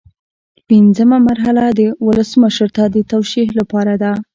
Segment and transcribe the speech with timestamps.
[0.69, 1.63] پنځمه مرحله
[2.07, 4.11] ولسمشر ته د توشیح لپاره ده.